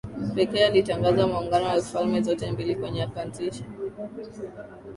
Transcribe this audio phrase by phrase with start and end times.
[0.35, 3.63] pekee alitangaza maungano ya falme zote mbili kwenye akaanzisha